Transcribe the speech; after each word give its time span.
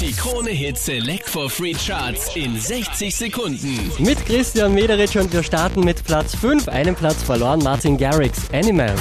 Die 0.00 0.12
Krone 0.12 0.50
Hit 0.50 0.78
Select 0.78 1.28
for 1.28 1.50
Free 1.50 1.74
Charts 1.74 2.36
in 2.36 2.56
60 2.56 3.12
Sekunden. 3.14 3.90
Mit 3.98 4.24
Christian 4.26 4.72
Mederich 4.72 5.18
und 5.18 5.32
wir 5.32 5.42
starten 5.42 5.80
mit 5.80 6.04
Platz 6.04 6.36
5. 6.36 6.68
Einen 6.68 6.94
Platz 6.94 7.20
verloren, 7.24 7.58
Martin 7.64 7.98
Garrix, 7.98 8.42
Animal. 8.52 8.94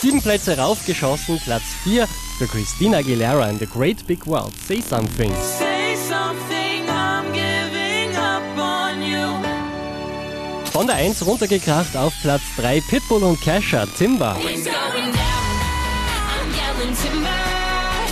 Sieben 0.00 0.20
Plätze 0.20 0.58
raufgeschossen, 0.58 1.38
Platz 1.44 1.62
4 1.84 2.08
für 2.38 2.48
Christina 2.48 2.98
Aguilera 2.98 3.48
in 3.48 3.58
The 3.60 3.66
Great 3.66 4.04
Big 4.08 4.26
World, 4.26 4.52
Say 4.66 4.80
Something. 4.80 5.30
Say 5.30 5.94
something, 5.94 6.88
I'm 6.88 7.32
giving 7.32 8.16
up 8.16 8.42
on 8.58 9.00
you. 9.00 9.28
Von 10.72 10.88
der 10.88 10.96
1 10.96 11.24
runtergekracht 11.24 11.96
auf 11.96 12.12
Platz 12.20 12.42
3 12.56 12.80
Pitbull 12.80 13.22
und 13.22 13.40
Kesha, 13.40 13.86
Timber. 13.96 14.36
It's 14.42 14.64
going 14.64 15.12
down. 15.12 15.41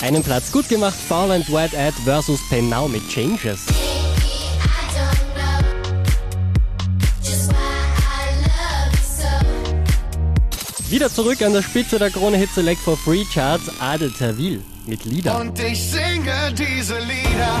Einen 0.00 0.22
Platz 0.22 0.52
gut 0.52 0.68
gemacht, 0.68 0.96
Foul 1.08 1.32
and 1.32 1.48
White 1.48 1.76
Ad 1.76 1.96
versus 2.04 2.40
Pen 2.48 2.68
Now 2.68 2.86
mit 2.86 3.08
Changes. 3.08 3.60
Wieder 10.88 11.12
zurück 11.12 11.42
an 11.42 11.52
der 11.52 11.62
Spitze 11.62 11.98
der 11.98 12.10
Krone 12.10 12.36
Hit 12.36 12.50
Select 12.54 12.80
for 12.80 12.96
Free 12.96 13.24
Charts, 13.24 13.64
Adel 13.80 14.12
Tawil 14.12 14.62
mit 14.86 15.04
Lieder. 15.04 15.40
Und 15.40 15.58
ich 15.58 15.82
singe 15.82 16.54
diese 16.56 16.98
Lieder, 17.00 17.60